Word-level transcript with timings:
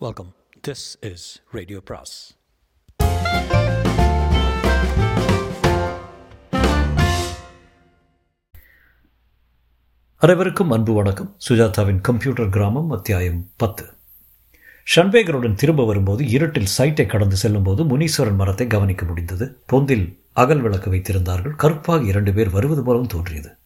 Welcome 0.00 0.34
this 0.68 0.82
is 1.10 1.42
radio 1.50 1.78
பிராஸ் 1.84 2.14
அனைவருக்கும் 10.18 10.70
அன்பு 10.70 10.92
வணக்கம். 10.92 11.36
சுஜாதாவின் 11.48 12.00
கம்ப்யூட்டர் 12.00 12.48
கிராமம் 12.48 12.90
அத்தியாயம் 12.90 13.50
பத்து. 13.56 13.86
ஷன்பேகருடன் 14.96 15.54
திரும்ப 15.54 15.86
வரும்போது 15.86 16.28
இருட்டில் 16.28 16.68
சைட்டை 16.78 17.06
கடந்து 17.06 17.36
செல்லும்போது 17.36 17.84
முனீஸ்வரன் 17.84 18.40
மரத்தை 18.42 18.66
கவனிக்க 18.66 19.04
முடிந்தது. 19.04 19.62
பொந்தில் 19.72 20.06
அகல் 20.32 20.60
விளக்கு 20.60 20.90
வைத்திருந்தார்கள். 20.90 21.56
கருப்பாக 21.56 22.02
இரண்டு 22.02 22.32
பேர் 22.32 22.50
வருவது 22.50 22.82
போலவும் 22.82 23.12
தோன்றியது. 23.16 23.56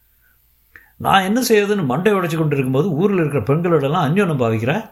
நான் 0.97 1.23
என்ன 1.23 1.41
செய்யறதுன்னு 1.41 1.85
மண்டை 1.85 2.13
உடைச்சு 2.13 2.37
கொண்டு 2.37 2.55
இருக்கும்போது 2.55 2.89
ஊரில் 2.89 3.17
இருக்கிற 3.17 3.43
பெண்களோடலாம் 3.43 4.07
அந்யோனம் 4.07 4.43
பாவிக்கிறேன்? 4.45 4.83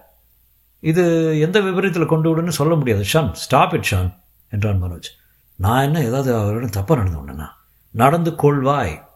இது 0.80 1.40
எந்த 1.40 1.60
விபரீதத்தில் 1.60 2.06
கொண்டு 2.06 2.38
விடுன்னு 2.38 2.48
சொல்ல 2.48 2.76
முடியாது. 2.76 3.04
ஷான் 3.14 3.32
ஸ்டாப் 3.32 3.74
இட் 3.74 3.88
ஷான் 3.92 4.14
என்றான் 4.50 4.84
மனோஜ். 4.84 5.10
நான் 5.56 5.84
என்ன 5.84 6.02
ஏதாவது 6.02 6.36
அவரிடம் 6.36 6.70
தப்பாக 6.70 6.96
நடந்து 6.96 7.18
கொண்டேனா 7.18 7.48
நடந்து 7.92 8.32
கொள்வாய். 8.32 9.08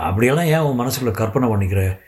அப்படியெல்லாம் 0.00 0.44
ஏன் 0.44 0.58
உன் 0.58 0.86
மனசுக்குள்ள 0.86 1.10
கற்பனை 1.10 1.48
பண்ணிக்கிற? 1.48 1.98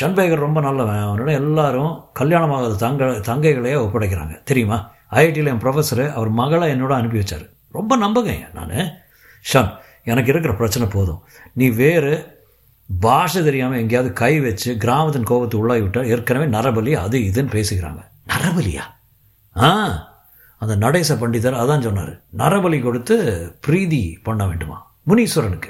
ஷன்பேகர் 0.00 0.34
ரொம்ப 0.34 0.60
நல்லவன். 0.60 0.96
அவனோட 0.96 1.32
எல்லாரும் 1.32 2.04
கல்யாணமாகாத 2.18 2.76
தங்க 2.76 3.04
தங்கைகளையே 3.04 3.76
ஒப்படைக்கிறாங்க. 3.76 4.42
தெரியுமா? 4.42 4.92
ஐஐடியில் 5.10 5.46
என் 5.46 5.58
ப்ரொஃபஸரு 5.58 6.12
அவர் 6.12 6.28
மகளை 6.28 6.72
என்னோட 6.72 6.88
அனுப்பி 6.88 7.18
வச்சார். 7.18 7.50
ரொம்ப 7.70 7.96
நம்புங்க 7.96 8.52
நான். 8.54 8.90
ஷான் 9.52 9.76
எனக்கு 10.04 10.30
இருக்கிற 10.30 10.54
பிரச்சனை 10.54 10.88
போதும். 10.92 11.22
நீ 11.52 11.68
வேறு 11.68 12.35
பாஷை 13.00 13.42
தெரியாமல் 13.42 13.78
எங்கேயாவது 13.78 14.12
கை 14.12 14.40
வச்சு 14.40 14.76
கிராமத்தின் 14.76 15.22
கோபத்தை 15.22 15.60
உள்ளாகி 15.60 15.80
விட்டால் 15.80 16.06
ஏற்கனவே 16.06 16.44
நரபலி 16.44 16.94
அது 16.94 17.18
இதுன்னு 17.18 17.54
பேசுகிறாங்க 17.56 18.04
நரபலியா? 18.26 18.82
ஆ 19.56 20.14
அந்த 20.58 20.76
நடேச 20.76 21.14
பண்டிதர் 21.14 21.58
அதான் 21.62 21.80
சொன்னார். 21.80 22.22
நரபலி 22.36 22.82
கொடுத்து 22.82 23.16
பிரீதி 23.60 24.18
பண்ண 24.22 24.46
வேண்டுமா? 24.46 24.94
முனீஸ்வரனுக்கு. 25.06 25.68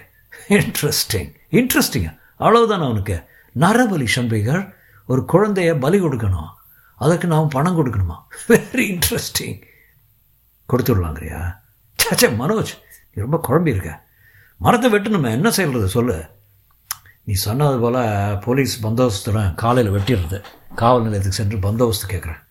இன்ட்ரெஸ்டிங் 0.48 1.34
இன்ட்ரெஸ்டிங்கா 1.50 2.19
அவ்வளவுதான் 2.37 2.81
அவனுக்கு. 2.81 3.22
நரபலி 3.55 4.06
சம்பிகர் 4.17 4.75
ஒரு 5.06 5.25
குழந்தைய 5.33 5.81
பலி 5.81 6.00
கொடுக்கணும். 6.00 6.50
அதுக்கு 6.94 7.28
நாம் 7.28 7.48
பணம் 7.48 7.77
கொடுக்கணுமா? 7.78 8.17
வெரி 8.48 8.98
இன்ட்ரெஸ்டிங் 8.98 9.62
கொடுத்துடலாங்கிறியா? 10.69 11.56
சச்சே 12.05 12.28
மனோஜ் 12.42 12.72
நீ 13.12 13.22
ரொம்ப 13.22 13.41
குழம்பி 13.48 13.67
இருக்க 13.67 14.05
மரத்தை 14.59 14.92
வெட்டணுமே. 14.92 15.31
என்ன 15.31 15.50
செய்யறது? 15.50 15.89
சொல்லு. 15.89 16.34
நீ 17.27 17.34
சொன்னது 17.34 17.78
போல் 17.78 18.38
போலீஸ் 18.38 18.86
பந்தோபஸ்துடன் 18.86 19.55
காலையில் 19.55 19.92
வெட்டிடுறது. 19.92 20.42
காவல் 20.74 21.02
நிலையத்துக்கு 21.02 21.44
சென்று 21.44 21.58
பந்தோபஸ்து 21.58 22.10
கேட்குறேன். 22.10 22.44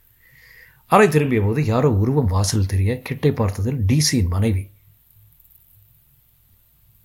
அறை 0.86 1.10
திரும்பிய 1.10 1.42
போது 1.42 1.66
யாரோ 1.66 1.90
உருவம் 1.90 2.26
வாசல் 2.26 2.66
தெரிய 2.66 3.02
கிட்டை 3.02 3.32
பார்த்ததில் 3.32 3.86
டிசியின் 3.88 4.28
மனைவி. 4.28 4.72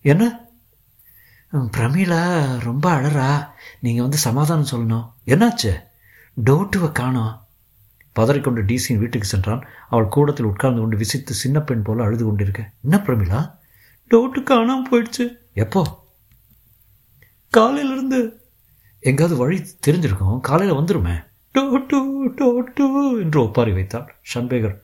என்ன? 0.00 0.41
பிரமிளா 1.52 1.56
பிரமீளா 1.56 2.58
ரொம்ப 2.58 3.00
அழறா. 3.00 3.46
நீங்கள் 3.80 4.02
வந்து 4.02 4.16
சமாதானம் 4.16 4.66
சொல்லணும். 4.66 5.12
என்னாச்சு? 5.26 5.82
டோட்டுவை 6.44 6.92
காணோம். 6.92 7.46
பதறிக்கொண்டு 8.16 8.64
டிசியின் 8.64 8.98
வீட்டுக்கு 8.98 9.28
சென்றான். 9.28 9.66
அவள் 9.88 10.08
கூடத்தில் 10.08 10.46
உட்கார்ந்து 10.46 10.80
கொண்டு 10.80 10.96
விசித்து 10.96 11.34
சின்ன 11.34 11.60
பெண் 11.60 11.82
போல 11.82 12.02
அழுது 12.02 12.24
கொண்டிருக்க. 12.24 12.70
என்ன 12.82 13.02
பிரமிளா? 13.06 13.58
டோட்டு 14.10 14.42
காணாமல் 14.42 14.91
போயிடுச்சு. 14.91 15.36
எப்போ? 15.52 16.00
காலையில 17.51 17.93
இருந்து 17.93 18.41
எங்காவது 19.01 19.37
வழி 19.37 19.67
தெரிஞ்சிருக்கோம். 19.87 20.41
காலையில் 20.41 20.77
வந்துருமே. 20.77 21.27
டோ 21.53 21.77
டூ 21.77 22.27
டோ 22.37 22.61
டூ 22.75 23.19
என்று 23.20 23.43
ஒப்பாரி 23.43 23.73
வைத்தாள் 23.73 24.15
ஷன்பேகர் 24.34 24.79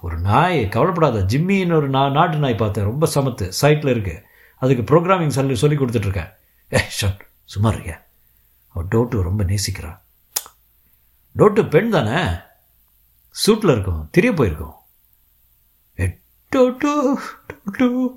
ஒரு 0.00 0.18
நாய் 0.18 0.68
கவலைப்படாத. 0.68 1.18
ஜிம்மின்னு 1.18 1.74
ஒரு 1.74 1.88
நா 1.88 2.08
நாட்டு 2.08 2.36
நாய் 2.36 2.54
பார்த்தேன். 2.54 2.84
ரொம்ப 2.84 3.08
சமத்து. 3.14 3.52
சைட்டில் 3.60 3.88
இருக்கு. 3.88 4.22
அதுக்கு 4.56 4.94
ப்ரோக்ராமிங் 4.94 5.28
சொல்லி 5.28 5.54
சொல்லி 5.54 5.76
கொடுத்துட்ருக்கேன். 5.76 6.30
ஏ 6.72 6.82
ஷன் 7.00 7.18
சும்மா 7.44 7.70
இருக்கியா? 7.70 7.98
அவன் 8.68 8.88
டோட்டு 8.90 9.22
ரொம்ப 9.22 9.44
நேசிக்கிறான் 9.44 10.00
டோட்டு 11.36 11.68
பெண் 11.68 11.90
தானே? 11.90 12.34
சூட்டில் 13.46 13.72
இருக்கும். 13.72 14.08
தெரிய 14.10 14.32
போயிருக்கும். 14.32 14.72
ஏ, 16.00 16.18
டோட்டு 16.56 17.14
டோட்டு 17.48 18.08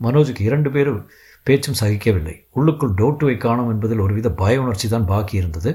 மனோஜுக்கு 0.00 0.40
இரண்டு 0.40 0.70
பேரும் 0.70 1.10
பேச்சும் 1.46 1.80
சகிக்கவில்லை. 1.80 2.46
உள்ளுக்குள் 2.50 2.94
டோட்டுவை 2.94 3.36
காணோம் 3.36 3.70
என்பதில் 3.70 3.98
ஒருவித 3.98 4.30
பய 4.30 4.60
உணர்ச்சி 4.60 4.88
தான் 4.88 5.06
பாக்கி 5.06 5.36
இருந்தது. 5.36 5.70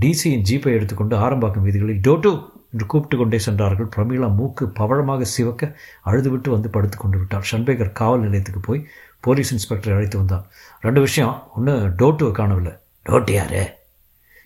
டிசியின் 0.00 0.46
ஜீப்பை 0.50 0.72
எடுத்துக்கொண்டு 0.72 1.16
ஆரம்பாக்கம் 1.16 1.66
வீதிகளில் 1.66 2.00
டோட்டு! 2.08 2.32
என்று 2.72 2.86
கூப்பிட்டு 2.86 3.16
கொண்டே 3.16 3.38
சென்றார்கள். 3.38 3.88
பிரமீளா 3.96 4.34
மூக்கு 4.34 4.66
பவழமாக 4.68 5.22
சிவக்க 5.22 5.76
அழுதுவிட்டு 6.06 6.50
வந்து 6.50 6.68
படுத்துக் 6.70 7.00
கொண்டு 7.00 7.18
விட்டார். 7.18 7.48
ஷன்பேகர் 7.50 7.92
காவல் 7.92 8.20
நிலையத்துக்கு 8.20 8.60
போய் 8.60 8.86
போலீஸ் 9.20 9.50
இன்ஸ்பெக்டரை 9.54 9.94
அழைத்து 9.94 10.18
வந்தான் 10.18 10.44
ரெண்டு 10.80 11.00
விஷயம். 11.00 11.42
ஒன்று 11.56 11.88
டோட்டுவை 11.88 12.30
காணவில்லை. 12.30 12.72
டோட்டு 13.06 13.30
யாரு? 13.30 13.62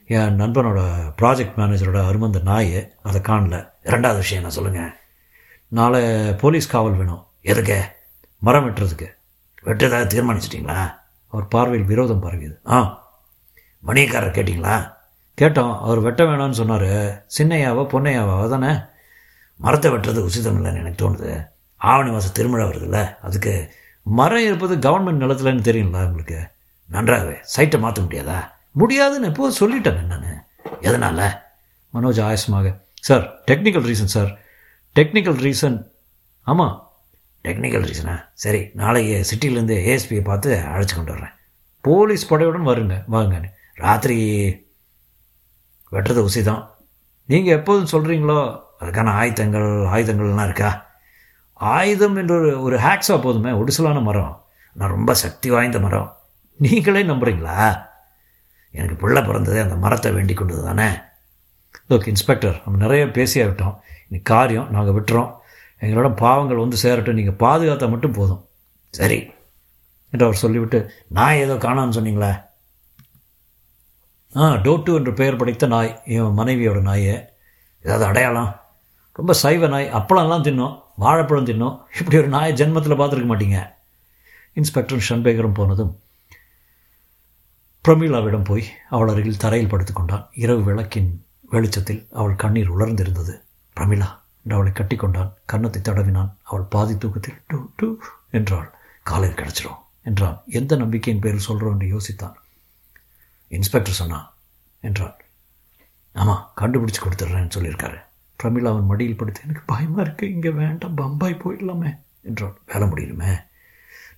என் 0.06 0.41
நண்பனோட 0.41 0.81
ப்ராஜெக்ட் 1.22 1.59
மேனேஜரோட 1.61 2.01
அருமந்த 2.09 2.43
நாய். 2.43 2.93
அதை 3.03 3.21
காணல. 3.21 3.69
ரெண்டாவது 3.84 4.16
விஷயம் 4.16 4.43
என்ன 4.43 4.55
சொல்லுங்கள் 4.55 4.93
நாளை 5.69 6.03
போலீஸ் 6.33 6.66
காவல் 6.66 6.93
வேணும். 6.93 7.22
எதுக்கு? 7.43 7.78
மரம் 8.39 8.66
வெட்டுறதுக்கு. 8.66 9.09
வெட்டுறதாக 9.64 10.06
தீர்மானிச்சிட்டிங்களா? 10.14 10.80
அவர் 11.28 11.48
பார்வையில் 11.48 11.88
விரோதம் 11.88 12.20
பரவியது. 12.20 12.60
ஆ 12.70 12.78
மணியக்காரர் 13.86 14.36
கேட்டிங்களா? 14.36 14.76
கேட்டோம். 15.41 15.78
அவர் 15.78 16.00
வெட்ட 16.00 16.25
வேணாம்னு 16.25 16.58
சொன்னார். 16.60 16.91
சின்னையாவோ 17.38 17.82
பொன்னையாவோ 17.92 18.48
தானே 18.48 18.72
மரத்தை 19.56 19.91
வெட்டுறது 19.92 20.20
உசிதம் 20.28 20.56
இல்லைன்னு 20.58 20.82
எனக்கு 20.82 21.00
தோணுது. 21.04 21.47
ஆவணி 21.76 22.10
மாதம் 22.10 22.32
திருமழை 22.32 22.66
வருதுல்ல 22.66 23.20
அதுக்கு 23.20 23.72
மரம் 24.03 24.42
இருப்பது 24.42 24.76
கவர்மெண்ட் 24.76 25.22
நிலத்துலன்னு 25.22 25.66
தெரியுங்களா 25.69 26.06
உங்களுக்கு. 26.06 26.38
நன்றாகவே 26.86 27.36
சைட்டை 27.56 27.78
மாற்ற 27.78 28.03
முடியாதா? 28.03 28.38
முடியாதுன்னு 28.72 29.26
எப்போ 29.26 29.53
சொல்லிட்டேன் 29.60 30.00
நான் 30.03 30.47
எதனால்? 30.80 31.26
Manoj 31.94 32.20
ஆயசமாக 32.28 32.69
sir 33.00 33.24
technical 33.50 33.86
reason 33.91 34.14
sir. 34.14 34.30
Technical 34.94 35.41
reason 35.47 35.78
ஆமாம் 36.42 36.74
டெக்னிக்கல் 37.44 37.87
ரீசனா 37.88 38.25
சரி 38.32 38.71
நாளைக்கு 38.75 39.16
சிட்டிலேருந்து 39.31 39.75
ஏஎஸ்பியை 39.88 40.25
பார்த்து 40.25 40.50
அழைச்சி 40.55 40.94
கொண்டு 40.94 41.12
வர்றேன். 41.12 41.34
போலீஸ் 41.81 42.34
படையுடன் 42.34 42.69
வருங்க 42.71 43.05
வாங்கன்னு. 43.10 43.50
ராத்திரி 43.75 44.16
வெட்டுறது 45.93 46.28
உசி 46.28 46.43
தான் 46.43 46.71
நீங்கள் 47.25 47.56
எப்போதும் 47.56 47.93
சொல்கிறீங்களோ 47.93 48.60
அதுக்கான 48.81 49.10
ஆயுதங்கள் 49.10 49.62
ஆயுதங்கள்லாம் 49.62 50.44
இருக்கா? 50.44 50.87
ஆயுதம் 51.53 52.16
என்ற 52.16 52.34
ஒரு 52.38 52.62
ஒரு 52.62 52.78
போதுமே 53.22 53.50
ஒடிசலான 53.50 54.03
மரம். 54.03 54.44
நான் 54.72 54.88
ரொம்ப 54.88 55.15
சக்தி 55.15 55.50
வாய்ந்த 55.50 55.78
மரம். 55.78 56.16
நீங்களே 56.56 57.03
நம்புறீங்களா? 57.03 57.87
எனக்கு 58.71 58.97
பிள்ளை 58.97 59.22
பிறந்ததே 59.22 59.62
அந்த 59.62 59.75
மரத்தை 59.75 60.12
வேண்டிக் 60.12 60.37
கொண்டது 60.37 60.65
தானே 60.65 60.88
ஓகே 61.91 62.06
இன்ஸ்பெக்டர் 62.06 62.62
நம்ம 62.65 62.78
நிறைய 62.78 63.04
பேசியாகிட்டோம். 63.06 63.77
இன்னைக்கு 64.09 64.34
காரியம் 64.34 64.71
நாங்கள் 64.71 64.94
விட்டுறோம். 64.94 65.43
எங்களோட 65.84 66.17
பாவங்கள் 66.17 66.56
வந்து 66.56 66.77
சேரட்டும். 66.77 67.15
நீங்கள் 67.15 67.49
பாதுகாத்தா 67.49 67.89
மட்டும் 67.89 68.12
போதும். 68.12 68.49
சரி. 68.91 69.31
என்று 70.11 70.27
அவர் 70.27 70.39
சொல்லிவிட்டு 70.39 70.91
நாய் 71.09 71.39
ஏதோ 71.39 71.55
காணான்னு 71.55 71.97
சொன்னீங்களே? 71.97 72.45
ஆ 74.37 74.55
டோட்டு 74.55 74.95
என்று 74.95 75.12
பெயர் 75.12 75.37
படைத்த 75.37 75.67
நாய் 75.67 76.03
என் 76.05 76.39
மனைவியோட 76.39 76.81
நாயை. 76.81 77.25
ஏதாவது 77.83 78.05
அடையாளம்? 78.05 78.61
ரொம்ப 79.12 79.33
சைவ 79.33 79.67
நாய். 79.67 79.93
அப்பளம்லாம் 79.93 80.45
தின்னும். 80.45 80.83
வாழைப்பழம் 80.97 81.47
தின்னும். 81.47 81.81
இப்படி 81.99 82.19
ஒரு 82.19 82.28
நாயை 82.28 82.56
ஜென்மத்தில் 82.56 83.01
பார்த்துருக்க 83.01 83.34
மாட்டீங்க. 83.34 83.72
இன்ஸ்பெக்டர் 84.53 85.05
ஷன்பேகரும் 85.09 85.55
போனதும் 85.55 86.03
பிரமீளாவிடம் 87.89 88.45
போய் 88.45 88.65
அவள் 88.91 89.09
அருகில் 89.09 89.37
தரையில் 89.37 89.71
படுத்துக்கொண்டான் 89.71 90.28
இரவு 90.33 90.62
விளக்கின் 90.62 91.27
வெளிச்சத்தில் 91.43 92.09
அவள் 92.12 92.37
கண்ணீர் 92.37 92.72
உலர்ந்திருந்தது. 92.72 93.41
பிரமிளா 93.77 94.23
என்று 94.44 94.54
அவளை 94.54 94.72
கட்டிக்கொண்டான். 94.72 95.32
கன்னத்தை 95.46 95.82
தடவினான். 95.82 96.30
அவள் 96.42 96.62
பாதி 96.62 96.98
தூக்கத்தில் 96.98 97.42
டூ 97.46 97.68
டூ 97.76 97.98
என்றாள். 98.30 98.74
காலையில் 99.02 99.38
கிடச்சிரும் 99.38 99.80
என்றான். 100.02 100.42
எந்த 100.46 100.76
நம்பிக்கையின் 100.76 101.22
பேரில் 101.22 101.46
சொல்கிறோம் 101.48 101.80
என்று 101.80 101.98
யோசித்தான். 101.98 102.34
இன்ஸ்பெக்டர் 103.48 103.94
சொன்னான் 103.94 104.34
என்றான். 104.80 105.16
ஆமாம் 106.12 106.52
கண்டுபிடிச்சு 106.60 107.02
கொடுத்துட்றேன்னு 107.02 107.54
சொல்லியிருக்காரு. 107.54 107.98
பிரமிளா 108.42 108.66
அவன் 108.66 108.86
மடியில் 108.86 109.16
படுத்து 109.16 109.41
எனக்கு 109.42 109.62
பயமாக 109.66 110.02
இருக்குது 110.02 110.30
இங்கே 110.30 110.50
வேண்டாம். 110.50 110.94
பம்பாய் 110.94 111.42
போயிடலாமே 111.44 111.96
என்றான். 112.22 112.56
வேலை 112.66 112.88
முடியணுமே. 112.88 113.44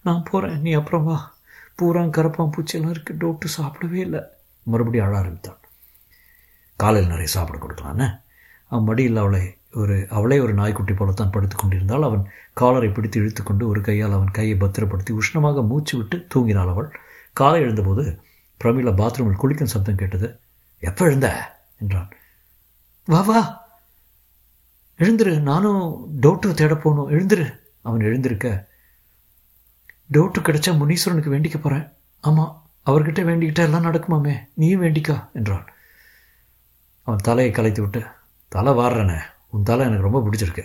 நான் 0.02 0.22
போகிறேன் 0.22 0.60
நீ 0.60 0.72
அப்புறம் 0.72 1.04
வா. 1.04 1.34
பூரா 1.74 2.02
கரப்பான் 2.02 2.50
பூச்சியெல்லாம் 2.56 2.94
இருக்குது 2.94 3.20
டோக்டர் 3.20 3.56
சாப்பிடவே 3.58 3.92
இல்லை. 3.92 4.20
மறுபடியும் 4.62 5.06
அழ 5.06 5.16
ஆரம்பித்தான். 5.16 5.58
காலையில் 6.76 7.10
நிறைய 7.10 7.28
சாப்பிட 7.28 7.58
கொடுக்கலான்னு? 7.58 8.20
அவன் 8.66 8.84
மடியில் 8.84 9.16
அவளை 9.16 9.58
ஒரு 9.76 10.06
அவளே 10.10 10.38
ஒரு 10.38 10.54
நாய்க்குட்டி 10.54 10.92
போலத்தான் 10.92 11.30
படுத்து 11.30 11.56
கொண்டிருந்தால் 11.56 12.02
அவன் 12.02 12.30
காலரை 12.52 12.88
பிடித்து 12.88 13.20
இழுத்துக்கொண்டு 13.20 13.66
ஒரு 13.66 13.80
கையால் 13.80 14.12
அவன் 14.12 14.30
கையை 14.30 14.56
பத்திரப்படுத்தி 14.56 15.14
உஷ்ணமாக 15.14 15.66
மூச்சு 15.66 15.96
விட்டு 15.96 16.26
தூங்கினாள் 16.34 16.68
அவள். 16.68 16.90
காலை 17.32 17.60
எழுந்தபோது 17.60 18.20
பிரமிளா 18.64 18.94
பாத்ரூமில் 18.94 19.32
குளிக்கும் 19.32 19.66
சப்தம் 19.66 19.94
கேட்டது. 19.94 20.40
எப்போ 20.78 21.04
எழுந்த? 21.04 21.56
என்றான். 21.80 22.08
வா 23.04 23.20
வா. 23.20 23.68
எழுந்துரு. 24.98 25.40
நானும் 25.40 26.08
டோட்டு 26.20 26.54
தேட 26.54 26.74
போகணும். 26.74 27.10
எழுந்துரு. 27.10 27.58
அவன் 27.82 28.00
எழுந்திருக்க 28.00 28.68
டோட்டு 30.12 30.38
கிடைச்சா 30.38 30.74
முனீஸ்வரனுக்கு 30.76 31.30
வேண்டிக்க 31.30 31.60
போகிறேன் 31.60 31.92
ஆமாம் 32.20 32.70
அவர்கிட்ட 32.86 33.20
வேண்டிக்கிட்டா 33.22 33.58
எல்லாம் 33.58 33.84
நடக்குமாமே. 33.84 34.38
நீயும் 34.54 34.82
வேண்டிக்கா. 34.82 35.32
என்றான். 35.32 35.64
அவன் 37.02 37.18
தலையை 37.18 37.52
கலைத்து 37.52 37.80
விட்டு 37.80 38.04
தலை 38.48 38.72
வாடுறனே 38.72 39.20
உன் 39.56 39.66
தலை 39.68 39.84
எனக்கு 39.86 40.06
ரொம்ப 40.08 40.20
பிடிச்சிருக்கு. 40.26 40.64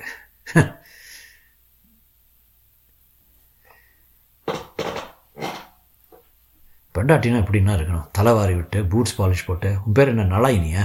பெண்டாட்டினா 6.95 7.37
எப்படின்னா 7.41 7.73
இருக்கணும். 7.75 8.07
தலை 8.11 8.33
வாரி 8.33 8.53
விட்டு 8.55 8.79
பூட்ஸ் 8.85 9.21
பாலிஷ் 9.21 9.45
போட்டு 9.45 9.69
உன் 9.85 9.95
பேர் 9.97 10.07
என்ன 10.07 10.23
நலாயினியா 10.23 10.83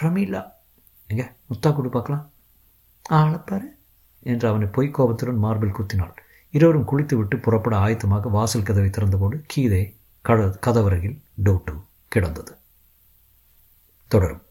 பிரமீலா 0.00 0.42
எங்க? 1.06 1.24
முத்தா 1.50 1.74
கொடு 1.74 1.88
பார்க்கலாம். 1.88 2.30
ஆளப்பாரு 3.10 3.68
என்று 4.20 4.48
அவனை 4.48 4.66
பொய் 4.66 4.90
கோபத்துடன் 4.90 5.42
மார்பில் 5.44 5.76
குத்தினாள். 5.78 6.14
இருவரும் 6.50 6.88
குளித்து 6.88 7.14
விட்டு 7.14 7.38
புறப்பட 7.38 7.76
ஆயத்தமாக 7.76 8.30
வாசல் 8.30 8.62
கதவை 8.62 8.90
திறந்தபோது 8.90 9.42
கீதை 9.46 9.82
கட 10.20 10.42
கதவருகில் 10.66 11.18
டோட்டு 11.44 11.74
கிடந்தது. 12.08 12.52
தொடரும். 14.06 14.42